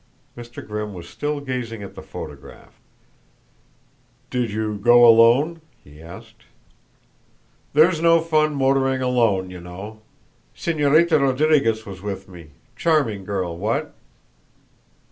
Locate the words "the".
1.93-2.01